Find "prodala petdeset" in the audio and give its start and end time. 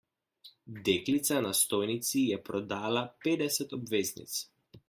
2.49-3.81